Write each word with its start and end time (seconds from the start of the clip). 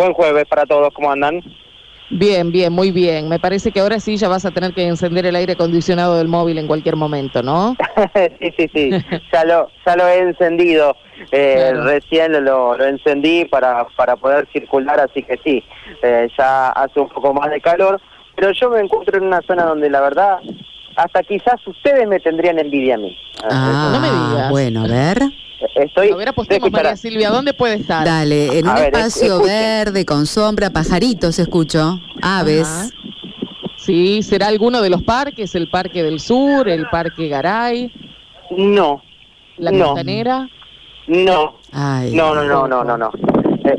Buen 0.00 0.14
jueves 0.14 0.46
para 0.46 0.64
todos, 0.64 0.94
¿cómo 0.94 1.12
andan? 1.12 1.42
Bien, 2.08 2.50
bien, 2.50 2.72
muy 2.72 2.90
bien. 2.90 3.28
Me 3.28 3.38
parece 3.38 3.70
que 3.70 3.80
ahora 3.80 4.00
sí 4.00 4.16
ya 4.16 4.30
vas 4.30 4.46
a 4.46 4.50
tener 4.50 4.72
que 4.72 4.86
encender 4.86 5.26
el 5.26 5.36
aire 5.36 5.52
acondicionado 5.52 6.16
del 6.16 6.26
móvil 6.26 6.56
en 6.56 6.66
cualquier 6.66 6.96
momento, 6.96 7.42
¿no? 7.42 7.76
sí, 8.40 8.54
sí, 8.56 8.70
sí. 8.72 8.90
ya 9.30 9.44
lo, 9.44 9.68
ya 9.84 9.96
lo 9.96 10.08
he 10.08 10.20
encendido. 10.20 10.96
Eh, 11.32 11.74
Recién 11.74 12.32
lo, 12.32 12.78
lo, 12.78 12.82
encendí 12.82 13.44
para, 13.44 13.88
para 13.94 14.16
poder 14.16 14.48
circular, 14.54 14.98
así 15.00 15.22
que 15.22 15.38
sí, 15.44 15.62
eh, 16.02 16.28
ya 16.38 16.70
hace 16.70 16.98
un 16.98 17.10
poco 17.10 17.34
más 17.34 17.50
de 17.50 17.60
calor. 17.60 18.00
Pero 18.36 18.52
yo 18.52 18.70
me 18.70 18.80
encuentro 18.80 19.18
en 19.18 19.24
una 19.24 19.42
zona 19.42 19.64
donde 19.64 19.90
la 19.90 20.00
verdad, 20.00 20.38
hasta 20.96 21.22
quizás 21.24 21.56
ustedes 21.66 22.08
me 22.08 22.20
tendrían 22.20 22.58
envidia 22.58 22.94
a 22.94 22.98
mí. 22.98 23.18
Ah, 23.50 23.90
no 23.92 24.00
me 24.00 24.08
digas. 24.08 24.50
Bueno, 24.50 24.84
a 24.84 24.88
ver. 24.88 25.18
Estoy, 25.74 26.10
a 26.10 26.16
ver, 26.16 26.28
apostemos, 26.28 26.70
María 26.70 26.96
Silvia, 26.96 27.30
¿dónde 27.30 27.52
puede 27.52 27.74
estar? 27.74 28.04
Dale, 28.04 28.58
en 28.58 28.66
un 28.68 28.76
espacio 28.78 29.42
verde, 29.42 30.06
con 30.06 30.26
sombra, 30.26 30.70
pajaritos, 30.70 31.38
escucho, 31.38 32.00
aves. 32.22 32.94
Sí, 33.76 34.22
¿será 34.22 34.48
alguno 34.48 34.82
de 34.82 34.90
los 34.90 35.02
parques? 35.02 35.54
¿El 35.54 35.68
Parque 35.68 36.02
del 36.02 36.20
Sur, 36.20 36.68
el 36.68 36.86
Parque 36.90 37.28
Garay? 37.28 37.92
No. 38.50 39.02
¿La 39.56 39.70
Costanera? 39.72 40.48
No. 41.06 41.56
no, 41.72 42.34
no, 42.34 42.44
no, 42.44 42.68
no, 42.68 42.84
no, 42.84 42.98
no. 42.98 43.10
Eh, 43.64 43.76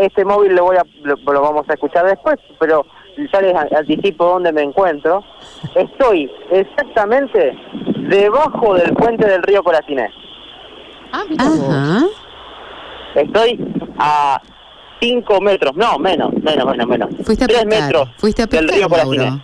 este 0.00 0.24
móvil 0.24 0.54
lo, 0.54 0.64
voy 0.64 0.76
a, 0.76 0.84
lo, 1.02 1.16
vamos 1.40 1.68
a 1.68 1.74
escuchar 1.74 2.06
después, 2.06 2.36
pero 2.58 2.86
ya 3.32 3.40
les 3.40 3.54
anticipo 3.72 4.24
dónde 4.24 4.52
me 4.52 4.62
encuentro. 4.62 5.24
Estoy 5.74 6.30
exactamente 6.50 7.56
debajo 8.08 8.74
del 8.74 8.92
puente 8.94 9.26
del 9.26 9.42
río 9.42 9.62
Coratinés. 9.62 10.12
Ah, 11.12 12.04
Estoy 13.14 13.58
a 13.98 14.40
5 15.00 15.40
metros, 15.40 15.74
no, 15.74 15.98
menos, 15.98 16.32
menos, 16.42 16.66
menos, 16.66 16.86
menos. 16.86 17.08
Fuiste 17.24 17.44
a 17.44 17.48
3 17.48 17.66
metros 17.66 18.08
Fuiste 18.16 18.42
a 18.42 18.46
del 18.46 18.68
río 18.68 18.88
Colacinés. 18.88 19.34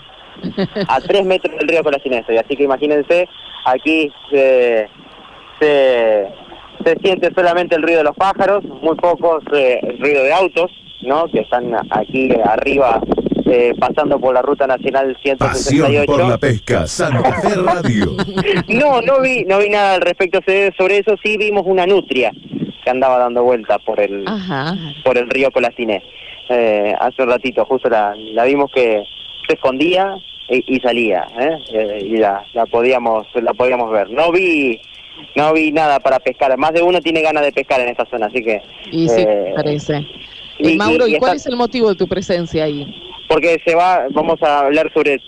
A 0.89 1.01
3 1.01 1.25
metros 1.25 1.56
del 1.59 1.69
río 1.69 1.83
Colacinés. 1.83 2.25
Así 2.28 2.56
que 2.56 2.64
imagínense, 2.64 3.28
aquí 3.64 4.12
se, 4.31 4.89
se, 5.61 6.27
siente 7.03 7.33
solamente 7.34 7.77
el 7.77 7.83
ruido 7.83 7.98
de 7.98 8.05
los 8.05 8.17
pájaros, 8.17 8.64
muy 8.64 8.97
pocos 8.97 9.42
eh, 9.53 9.81
el 9.83 9.98
ruido 10.01 10.23
de 10.23 10.33
autos, 10.33 10.70
¿no? 11.03 11.27
Que 11.27 11.41
están 11.41 11.75
aquí 11.91 12.31
arriba 12.45 13.01
eh, 13.47 13.75
pasando 13.79 14.19
por 14.19 14.35
la 14.35 14.43
ruta 14.43 14.67
nacional 14.67 15.17
168. 15.23 15.37
Pasión 15.39 16.07
por 16.07 16.29
la 16.29 16.39
pesca, 16.39 16.87
Santa 16.87 17.33
Fe 17.41 17.55
Radio. 17.57 18.17
no, 18.69 19.03
no 19.03 19.21
vi, 19.21 19.45
no 19.45 19.59
vi 19.59 19.69
nada 19.69 19.95
al 19.95 20.01
respecto 20.01 20.41
sobre 20.77 20.98
eso, 20.98 21.17
sí 21.23 21.37
vimos 21.37 21.65
una 21.67 21.87
nutria 21.87 22.33
que 22.85 22.91
andaba 22.91 23.19
dando 23.19 23.43
vueltas 23.45 23.79
por 23.85 24.01
el 24.01 24.25
por 25.05 25.19
el 25.19 25.29
río 25.29 25.51
Colaciné. 25.51 26.03
Eh, 26.48 26.95
hace 26.98 27.23
un 27.23 27.29
ratito 27.29 27.65
justo 27.65 27.89
la, 27.89 28.15
vimos 28.45 28.70
que 28.73 29.05
se 29.47 29.55
escondía 29.55 30.17
y, 30.48 30.81
salía, 30.81 31.27
¿eh? 31.39 31.59
¿eh? 31.73 31.98
y 32.05 32.17
la, 32.19 32.45
la 32.53 32.67
podíamos 32.67 33.27
la 33.35 33.55
podíamos 33.55 33.91
ver. 33.91 34.11
No 34.11 34.31
vi 34.33 34.81
no 35.35 35.53
vi 35.53 35.73
nada 35.73 36.01
para 36.01 36.19
pescar. 36.19 36.57
Más 36.59 36.73
de 36.73 36.83
uno 36.83 37.01
tiene 37.01 37.23
ganas 37.23 37.45
de 37.45 37.53
pescar 37.53 37.81
en 37.81 37.89
esta 37.89 38.05
zona, 38.07 38.27
así 38.27 38.43
que. 38.43 38.61
Y 38.91 39.09
sí, 39.09 39.25
parece. 39.55 40.07
Y, 40.59 40.77
Mauro, 40.77 41.07
¿y, 41.07 41.17
cuál 41.19 41.37
es 41.37 41.47
el 41.47 41.57
motivo 41.57 41.89
de 41.89 41.97
tu 41.97 42.07
presencia 42.07 42.65
ahí? 42.65 43.02
Porque 43.33 43.58
se 43.64 43.75
va, 43.75 44.06
vamos 44.11 44.42
a 44.42 44.61
hablar 44.61 44.92
sobre, 44.92 45.19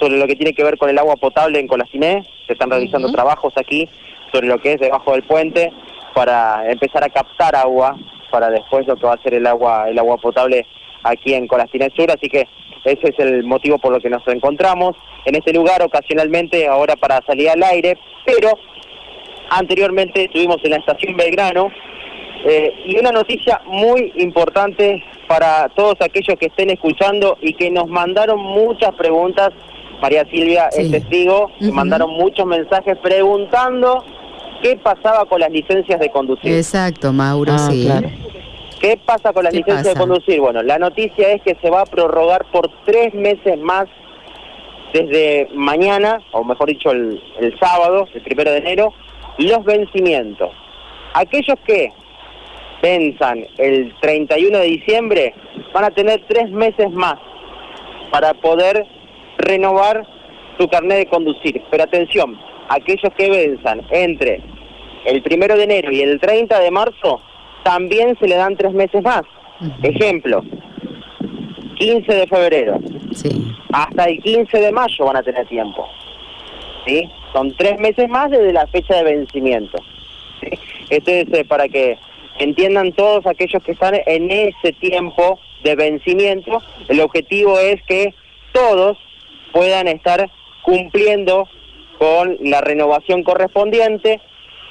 sobre 0.00 0.16
lo 0.16 0.26
que 0.26 0.34
tiene 0.34 0.52
que 0.52 0.64
ver 0.64 0.76
con 0.76 0.90
el 0.90 0.98
agua 0.98 1.14
potable 1.14 1.60
en 1.60 1.68
Colaciné, 1.68 2.24
se 2.48 2.54
están 2.54 2.70
realizando 2.70 3.12
trabajos 3.12 3.52
aquí 3.56 3.88
sobre 4.32 4.48
lo 4.48 4.58
que 4.58 4.72
es 4.72 4.80
debajo 4.80 5.12
del 5.12 5.22
puente 5.22 5.72
para 6.12 6.68
empezar 6.68 7.04
a 7.04 7.08
captar 7.08 7.54
agua 7.54 7.96
para 8.32 8.50
después 8.50 8.84
lo 8.88 8.96
que 8.96 9.06
va 9.06 9.14
a 9.14 9.22
ser 9.22 9.34
el 9.34 9.46
agua, 9.46 9.88
el 9.88 9.96
agua 9.96 10.16
potable 10.16 10.66
aquí 11.04 11.34
en 11.34 11.46
Colaciné 11.46 11.90
Sur, 11.94 12.10
así 12.10 12.28
que 12.28 12.48
ese 12.84 13.10
es 13.10 13.18
el 13.20 13.44
motivo 13.44 13.78
por 13.78 13.92
lo 13.92 14.00
que 14.00 14.10
nos 14.10 14.26
encontramos 14.26 14.96
en 15.24 15.36
este 15.36 15.52
lugar 15.52 15.82
ocasionalmente 15.82 16.66
ahora 16.66 16.96
para 16.96 17.20
salir 17.24 17.48
al 17.48 17.62
aire, 17.62 17.96
pero 18.24 18.58
anteriormente 19.50 20.24
estuvimos 20.24 20.56
en 20.64 20.72
la 20.72 20.78
estación 20.78 21.16
Belgrano 21.16 21.70
eh, 22.44 22.74
y 22.86 22.98
una 22.98 23.12
noticia 23.12 23.60
muy 23.66 24.12
importante 24.16 25.02
para 25.28 25.68
todos 25.70 25.94
aquellos 26.00 26.36
que 26.38 26.46
estén 26.46 26.70
escuchando 26.70 27.38
y 27.40 27.54
que 27.54 27.70
nos 27.70 27.88
mandaron 27.88 28.40
muchas 28.40 28.94
preguntas. 28.94 29.50
María 30.00 30.24
Silvia 30.24 30.68
es 30.76 30.90
testigo, 30.90 31.52
mandaron 31.72 32.10
muchos 32.10 32.44
mensajes 32.44 32.98
preguntando 32.98 34.04
qué 34.60 34.76
pasaba 34.76 35.24
con 35.26 35.38
las 35.38 35.50
licencias 35.50 36.00
de 36.00 36.10
conducir. 36.10 36.52
Exacto, 36.52 37.12
Mauro, 37.12 37.52
ah, 37.52 37.68
sí. 37.70 37.88
¿Qué 38.80 38.96
pasa 38.96 39.32
con 39.32 39.44
las 39.44 39.54
licencias 39.54 39.94
de 39.94 39.94
conducir? 39.94 40.40
Bueno, 40.40 40.60
la 40.64 40.76
noticia 40.80 41.30
es 41.30 41.42
que 41.42 41.56
se 41.62 41.70
va 41.70 41.82
a 41.82 41.86
prorrogar 41.86 42.44
por 42.50 42.68
tres 42.84 43.14
meses 43.14 43.56
más 43.60 43.86
desde 44.92 45.48
mañana, 45.54 46.20
o 46.32 46.42
mejor 46.42 46.68
dicho, 46.68 46.90
el, 46.90 47.22
el 47.38 47.56
sábado, 47.60 48.08
el 48.12 48.22
primero 48.22 48.50
de 48.50 48.58
enero, 48.58 48.92
los 49.38 49.64
vencimientos. 49.64 50.50
Aquellos 51.14 51.56
que 51.64 51.92
venzan 52.82 53.46
el 53.58 53.94
31 54.00 54.58
de 54.58 54.64
diciembre, 54.64 55.34
van 55.72 55.84
a 55.84 55.90
tener 55.90 56.22
tres 56.28 56.50
meses 56.50 56.90
más 56.90 57.14
para 58.10 58.34
poder 58.34 58.84
renovar 59.38 60.06
su 60.58 60.68
carnet 60.68 60.98
de 60.98 61.06
conducir. 61.06 61.62
Pero 61.70 61.84
atención, 61.84 62.38
aquellos 62.68 63.12
que 63.16 63.30
venzan 63.30 63.82
entre 63.90 64.40
el 65.06 65.22
1 65.24 65.56
de 65.56 65.64
enero 65.64 65.92
y 65.92 66.00
el 66.02 66.20
30 66.20 66.60
de 66.60 66.70
marzo, 66.70 67.20
también 67.62 68.16
se 68.18 68.26
le 68.26 68.36
dan 68.36 68.56
tres 68.56 68.72
meses 68.72 69.02
más. 69.02 69.22
Ejemplo, 69.82 70.42
15 71.78 72.12
de 72.12 72.26
febrero. 72.26 72.78
Hasta 73.72 74.04
el 74.04 74.20
15 74.22 74.58
de 74.58 74.72
mayo 74.72 75.04
van 75.04 75.16
a 75.16 75.22
tener 75.22 75.46
tiempo. 75.46 75.88
¿Sí? 76.86 77.08
Son 77.32 77.54
tres 77.56 77.78
meses 77.78 78.08
más 78.08 78.30
desde 78.30 78.52
la 78.52 78.66
fecha 78.66 78.96
de 78.96 79.04
vencimiento. 79.04 79.78
Esto 80.90 81.10
es 81.10 81.32
eh, 81.32 81.44
para 81.44 81.68
que 81.68 81.96
entiendan 82.42 82.92
todos 82.92 83.26
aquellos 83.26 83.62
que 83.62 83.72
están 83.72 83.94
en 84.06 84.30
ese 84.30 84.72
tiempo 84.72 85.38
de 85.62 85.74
vencimiento. 85.76 86.62
El 86.88 87.00
objetivo 87.00 87.58
es 87.58 87.82
que 87.84 88.14
todos 88.52 88.98
puedan 89.52 89.88
estar 89.88 90.30
cumpliendo 90.62 91.48
con 91.98 92.36
la 92.40 92.60
renovación 92.60 93.22
correspondiente. 93.22 94.20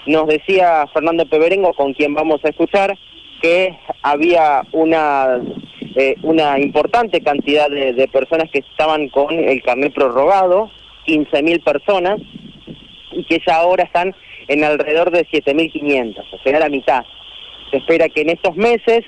Nos 0.06 0.28
decía 0.28 0.88
Fernando 0.94 1.26
Peberengo, 1.26 1.74
con 1.74 1.94
quien 1.94 2.14
vamos 2.14 2.44
a 2.44 2.50
escuchar, 2.50 2.98
que 3.42 3.78
había 4.02 4.64
una, 4.72 5.40
eh, 5.96 6.16
una 6.24 6.60
importante 6.60 7.22
cantidad 7.22 7.70
de, 7.70 8.08
personas 8.08 8.50
que 8.52 8.60
estaban 8.60 9.10
con 9.10 9.34
el 9.34 9.62
carnet 9.64 9.94
prorrogado, 9.94 10.72
15.000 11.08 11.64
personas, 11.64 12.20
y 13.12 13.24
que 13.24 13.40
ya 13.46 13.58
ahora 13.58 13.84
están 13.84 14.16
en 14.48 14.64
alrededor 14.64 15.12
de 15.12 15.26
7.500, 15.28 16.24
o 16.34 16.38
sea, 16.44 16.60
la 16.60 16.70
mitad. 16.70 17.04
Se 17.72 17.78
espera 17.78 18.10
que 18.10 18.22
en 18.22 18.30
estos 18.30 18.56
meses 18.56 19.04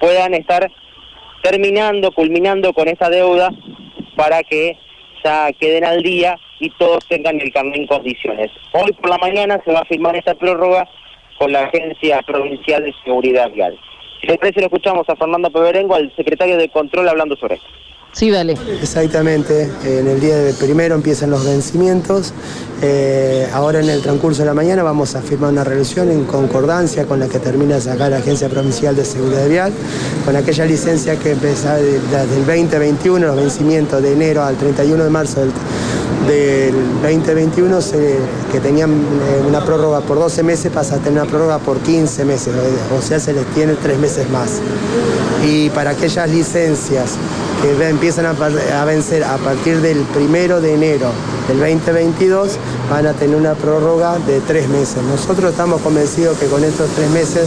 puedan 0.00 0.34
estar 0.34 0.70
terminando, 1.42 2.12
culminando 2.12 2.72
con 2.72 2.88
esta 2.88 3.10
deuda 3.10 3.50
para 4.16 4.42
que 4.42 4.78
ya 5.24 5.52
queden 5.52 5.84
al 5.84 6.02
día 6.02 6.38
y 6.60 6.70
todos 6.70 7.04
tengan 7.06 7.40
el 7.40 7.52
carnet 7.52 7.76
en 7.76 7.86
condiciones. 7.86 8.50
Hoy 8.72 8.92
por 8.92 9.10
la 9.10 9.18
mañana 9.18 9.60
se 9.64 9.72
va 9.72 9.80
a 9.80 9.84
firmar 9.84 10.16
esta 10.16 10.34
prórroga 10.34 10.88
con 11.38 11.52
la 11.52 11.64
Agencia 11.64 12.22
Provincial 12.22 12.84
de 12.84 12.94
Seguridad 13.04 13.50
Vial. 13.50 13.78
Si 14.20 14.26
les 14.26 14.38
parece, 14.38 14.60
lo 14.60 14.66
escuchamos 14.66 15.08
a 15.08 15.16
Fernando 15.16 15.50
Peberengo, 15.50 15.94
al 15.94 16.14
secretario 16.16 16.56
de 16.56 16.68
Control, 16.70 17.08
hablando 17.08 17.36
sobre 17.36 17.56
esto. 17.56 17.68
Sí, 18.16 18.30
dale. 18.30 18.56
Exactamente, 18.80 19.70
en 19.84 20.08
el 20.08 20.18
día 20.20 20.38
de 20.38 20.54
primero 20.54 20.94
empiezan 20.94 21.28
los 21.28 21.44
vencimientos. 21.44 22.32
Eh, 22.80 23.46
ahora 23.52 23.80
en 23.80 23.90
el 23.90 24.00
transcurso 24.00 24.40
de 24.40 24.46
la 24.46 24.54
mañana 24.54 24.82
vamos 24.82 25.14
a 25.14 25.20
firmar 25.20 25.50
una 25.50 25.64
resolución 25.64 26.10
en 26.10 26.24
concordancia 26.24 27.04
con 27.04 27.20
la 27.20 27.28
que 27.28 27.38
termina 27.40 27.74
de 27.74 27.82
sacar 27.82 28.10
la 28.10 28.16
Agencia 28.16 28.48
Provincial 28.48 28.96
de 28.96 29.04
Seguridad 29.04 29.46
Vial, 29.46 29.72
con 30.24 30.34
aquella 30.34 30.64
licencia 30.64 31.16
que 31.16 31.32
empieza 31.32 31.76
desde 31.76 32.38
el 32.38 32.46
2021, 32.46 33.26
los 33.26 33.36
vencimientos 33.36 34.02
de 34.02 34.14
enero 34.14 34.44
al 34.44 34.56
31 34.56 35.04
de 35.04 35.10
marzo 35.10 35.40
del, 35.42 35.52
2021, 37.02 37.78
que 38.50 38.60
tenían 38.60 38.92
eh, 38.92 39.44
una 39.46 39.62
prórroga 39.62 40.00
por 40.00 40.18
12 40.18 40.42
meses, 40.42 40.72
pasa 40.72 40.94
a 40.94 40.98
tener 41.00 41.20
una 41.20 41.30
prórroga 41.30 41.58
por 41.58 41.80
15 41.80 42.24
meses, 42.24 42.54
o 42.96 43.02
sea, 43.02 43.20
se 43.20 43.34
les 43.34 43.44
tiene 43.48 43.74
tres 43.74 43.98
meses 43.98 44.28
más. 44.30 44.62
Y 45.46 45.68
para 45.68 45.90
aquellas 45.90 46.30
licencias 46.30 47.18
que 47.62 47.88
empiezan 47.88 48.26
a, 48.26 48.84
vencer 48.84 49.24
a 49.24 49.36
partir 49.38 49.80
del 49.80 49.98
primero 50.14 50.60
de 50.60 50.74
enero 50.74 51.10
del 51.48 51.58
2022 51.58 52.58
van 52.90 53.06
a 53.06 53.12
tener 53.12 53.36
una 53.36 53.54
prórroga 53.54 54.18
de 54.18 54.40
tres 54.40 54.68
meses. 54.68 55.02
Nosotros 55.02 55.50
estamos 55.50 55.80
convencidos 55.80 56.38
que 56.38 56.46
con 56.46 56.62
estos 56.64 56.90
tres 56.90 57.10
meses 57.10 57.46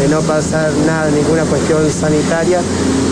de 0.00 0.08
no 0.08 0.20
pasar 0.22 0.72
nada, 0.86 1.10
ninguna 1.10 1.44
cuestión 1.44 1.88
sanitaria, 1.90 2.60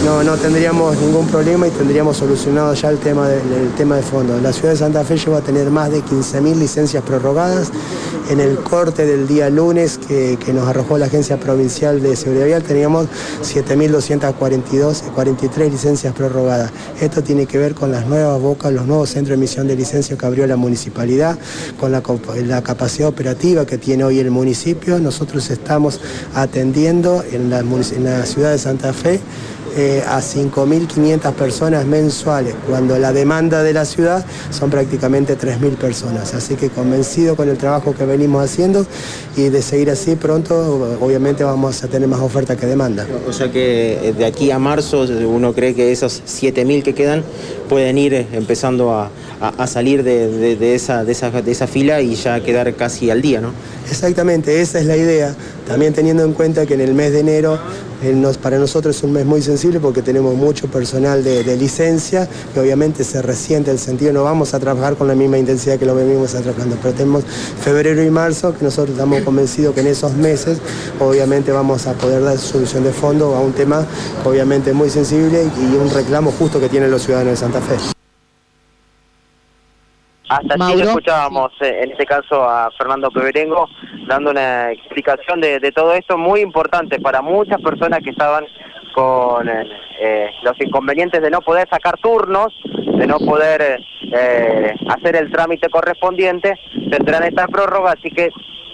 no, 0.05 0.23
no 0.23 0.37
tendríamos 0.37 0.97
ningún 0.99 1.27
problema 1.27 1.67
y 1.67 1.71
tendríamos 1.71 2.17
solucionado 2.17 2.75
ya 2.75 2.91
el 2.91 2.99
tema, 2.99 3.29
de, 3.29 3.41
tema 3.77 3.97
de 3.97 4.03
fondo. 4.03 4.39
La 4.41 4.53
ciudad 4.53 4.71
de 4.71 4.79
Santa 4.79 5.05
Fe 5.05 5.17
va 5.31 5.39
a 5.39 5.43
tener 5.43 5.71
más 5.71 5.91
de 5.91 6.03
15.000 6.03 6.56
licencias 6.56 7.03
prorrogadas. 7.03 7.71
En 8.31 8.41
el 8.41 8.59
corte 8.59 9.06
del 9.06 9.27
día 9.27 9.49
lunes 9.49 9.99
que, 9.99 10.39
nos 10.53 10.69
arrojó 10.69 10.99
la 10.99 11.06
Agencia 11.06 11.39
Provincial 11.39 12.03
de 12.03 12.15
Seguridad 12.17 12.47
Vial 12.47 12.62
teníamos 12.62 13.06
7.242, 13.43 15.00
43 15.15 15.73
licencias 15.73 16.15
prorrogadas. 16.15 16.71
Esto 17.00 17.23
tiene 17.23 17.47
que 17.47 17.59
ver 17.59 17.75
con 17.75 17.91
las 17.91 18.06
nuevas 18.06 18.41
bocas, 18.41 18.73
los 18.73 18.87
nuevos 18.87 19.11
centros 19.11 19.31
de 19.31 19.35
emisión 19.35 19.67
de 19.67 19.77
licencias 19.77 20.19
que 20.19 20.27
abrió 20.27 20.47
la 20.47 20.56
municipalidad, 20.56 21.39
con 21.79 21.91
la, 21.91 22.03
capacidad 22.62 23.09
operativa 23.09 23.65
que 23.65 23.79
tiene 23.79 24.05
hoy 24.05 24.19
el 24.19 24.31
municipio. 24.31 24.99
Nosotros 24.99 25.50
estamos 25.50 26.00
atendiendo 26.35 27.25
en 27.33 27.50
la 27.50 28.27
ciudad 28.27 28.50
de 28.50 28.59
Santa 28.59 28.93
Fe 28.93 29.21
eh, 29.78 30.02
a 30.04 30.19
5.500 30.19 31.32
personas 31.34 31.86
mensuales, 31.86 32.52
cuando 32.69 32.98
la 32.98 33.12
demanda 33.12 33.62
de 33.62 33.72
la 33.72 33.84
ciudad 33.84 34.26
son 34.50 34.70
prácticamente 34.70 35.38
3.000 35.38 35.76
personas. 35.76 36.34
Así 36.34 36.56
que 36.56 36.69
convencido 36.69 37.36
con 37.36 37.48
el 37.48 37.56
trabajo 37.58 37.94
que 37.94 38.04
venimos 38.04 38.44
haciendo 38.44 38.84
y 39.36 39.50
de 39.50 39.62
seguir 39.62 39.88
así 39.90 40.16
pronto, 40.16 40.98
obviamente 41.00 41.44
vamos 41.44 41.84
a 41.84 41.86
tener 41.86 42.08
más 42.08 42.19
oferta 42.19 42.56
que 42.56 42.66
demanda. 42.66 43.06
O 43.28 43.32
sea 43.32 43.52
que 43.52 44.08
eh, 44.08 44.12
de 44.14 44.25
aquí 44.25 44.50
a 44.50 44.58
marzo 44.58 45.06
uno 45.28 45.52
cree 45.52 45.76
que 45.76 45.92
esos 45.92 46.25
7.000 46.26 46.82
que 46.82 46.94
quedan 46.94 47.22
pueden 47.69 47.98
ir 47.98 48.26
empezando 48.32 48.92
a, 48.92 49.10
salir 49.69 50.02
de, 50.02 50.75
esa, 50.75 51.04
de, 51.04 51.12
esa, 51.12 51.30
de 51.30 51.52
esa 51.52 51.69
fila 51.69 52.00
y 52.00 52.16
ya 52.16 52.40
quedar 52.40 52.75
casi 52.75 53.10
al 53.10 53.22
día, 53.22 53.40
¿no? 53.40 53.52
Exactamente, 53.88 54.60
esa 54.60 54.80
es 54.80 54.86
la 54.86 54.96
idea. 54.96 55.36
También 55.69 55.92
teniendo 55.92 56.25
en 56.25 56.32
cuenta 56.32 56.66
que 56.66 56.75
en 56.75 56.80
el 56.80 56.94
mes 56.94 57.12
de 57.12 57.20
enero 57.20 57.58
para 58.43 58.59
nosotros 58.59 58.97
es 58.97 59.03
un 59.03 59.12
mes 59.12 59.27
muy 59.27 59.43
sensible 59.43 59.81
porque 59.81 60.03
tenemos 60.03 60.35
mucho 60.35 60.69
personal 60.69 61.25
de, 61.25 61.56
licencia 61.56 62.29
y 62.55 62.59
obviamente 62.59 63.03
se 63.03 63.21
resiente 63.23 63.71
el 63.71 63.79
sentido, 63.79 64.12
no 64.12 64.23
vamos 64.23 64.55
a 64.55 64.61
trabajar 64.61 64.97
con 64.97 65.09
la 65.09 65.15
misma 65.15 65.39
intensidad 65.39 65.79
que 65.79 65.87
lo 65.87 65.95
venimos 65.95 66.33
trabajando, 66.33 66.77
pero 66.81 66.95
tenemos 66.95 67.25
febrero 67.61 68.03
y 68.03 68.11
marzo 68.11 68.56
que 68.56 68.65
nosotros 68.65 68.91
estamos 68.91 69.23
convencidos 69.23 69.75
que 69.75 69.81
en 69.81 69.89
esos 69.89 70.15
meses 70.15 70.59
obviamente 71.00 71.50
vamos 71.50 71.87
a 71.87 71.95
poder 71.95 72.23
dar 72.23 72.39
solución 72.39 72.85
de 72.85 72.93
fondo 72.93 73.35
a 73.35 73.41
un 73.41 73.53
tema 73.53 73.85
que 74.23 74.29
obviamente 74.29 74.73
muy 74.73 74.91
sensible 74.91 75.45
y 75.59 75.77
un 75.77 75.91
reclamo 75.91 76.33
justo 76.39 76.61
que 76.61 76.69
tienen 76.69 76.91
los 76.91 77.03
ciudadanos 77.03 77.33
de 77.33 77.37
Santa 77.37 77.61
Fe. 77.61 77.98
Hasta 80.28 80.54
aquí 80.54 80.82
escuchábamos 80.82 81.52
eh, 81.60 81.80
en 81.84 81.92
este 81.92 82.04
caso 82.04 82.42
a 82.42 82.70
Fernando 82.76 83.10
Peberengo 83.10 83.69
dando 84.06 84.30
una 84.30 84.72
explicación 84.72 85.40
de, 85.40 85.72
todo 85.72 85.94
esto 85.94 86.19
muy 86.19 86.40
importante 86.40 87.00
para 87.00 87.22
muchas 87.22 87.60
personas 87.62 88.00
que 88.00 88.10
estaban 88.10 88.44
con 88.94 89.48
eh, 89.48 89.66
eh, 90.00 90.30
los 90.42 90.60
inconvenientes 90.60 91.22
de 91.22 91.30
no 91.30 91.40
poder 91.40 91.66
sacar 91.70 91.96
turnos, 91.98 92.48
de 92.98 93.06
no 93.06 93.19
poder 93.19 93.80
hacer 94.88 95.16
el 95.16 95.30
trámite 95.30 95.69
correspondiente, 95.69 96.58
tendrán 96.90 97.25
esta 97.25 97.46
prórroga, 97.46 97.92
así 97.92 98.10
que, 98.10 98.30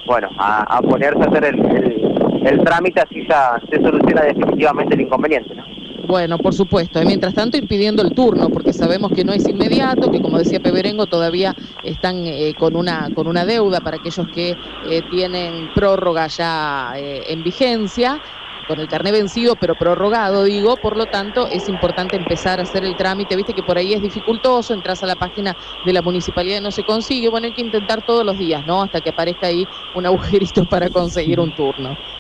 bueno, 0.06 0.30
a, 0.38 0.80
ponerse 0.80 1.20
a 1.20 1.26
hacer 1.26 1.44
el, 1.44 2.64
trámite, 2.64 3.00
así 3.00 3.26
ya 3.28 3.60
se 3.68 3.82
soluciona 3.82 4.22
definitivamente 4.22 4.94
el 4.94 5.02
inconveniente. 5.02 5.54
¿no? 5.54 5.74
Bueno, 6.14 6.38
por 6.38 6.55
supuesto. 6.55 7.02
Y 7.02 7.06
mientras 7.06 7.34
tanto 7.34 7.56
impidiendo 7.56 8.00
el 8.00 8.14
turno, 8.14 8.49
porque 8.49 8.72
sabemos 8.72 9.11
que 9.11 9.25
no 9.25 9.32
es 9.32 9.49
inmediato, 9.49 10.12
que 10.12 10.22
como 10.22 10.38
decía 10.38 10.61
Peberengo, 10.61 11.06
todavía 11.06 11.56
están 11.82 12.25
eh, 12.25 12.55
con, 12.56 12.76
una, 12.76 13.11
con 13.16 13.26
una 13.26 13.44
deuda 13.44 13.81
para 13.81 13.96
aquellos 13.96 14.28
que 14.28 14.56
eh, 14.88 15.02
tienen 15.11 15.70
prórroga 15.75 16.28
ya 16.28 16.93
eh, 16.94 17.25
en 17.26 17.43
vigencia 17.43 18.22
con 18.69 18.78
el 18.78 18.87
carné 18.87 19.11
vencido, 19.11 19.56
pero 19.56 19.75
prorrogado, 19.75 20.44
digo, 20.44 20.76
por 20.76 20.96
lo 20.96 21.06
tanto 21.06 21.49
es 21.49 21.69
importante 21.69 22.16
empezar 22.16 22.61
a 22.61 22.62
hacer 22.62 22.84
el 22.84 22.96
trámite, 22.96 23.37
viste 23.37 23.52
que 23.52 23.62
por 23.62 23.76
ahí 23.76 23.93
es 23.93 24.00
dificultoso, 24.00 24.72
entras 24.72 25.02
a 25.02 25.06
la 25.06 25.16
página 25.16 25.56
de 25.84 25.93
la 25.93 26.00
municipalidad 26.00 26.58
y 26.58 26.62
no 26.62 26.70
se 26.70 26.84
consigue, 26.84 27.28
bueno, 27.28 27.46
hay 27.46 27.52
que 27.52 27.61
intentar 27.61 28.02
todos 28.02 28.25
los 28.25 28.38
días, 28.38 28.64
¿no? 28.66 28.82
Hasta 28.82 29.00
que 29.00 29.11
aparezca 29.11 29.49
ahí 29.49 29.66
un 29.94 30.06
agujerito 30.06 30.64
para 30.70 30.90
conseguir 30.90 31.40
un 31.40 31.52
turno. 31.55 31.99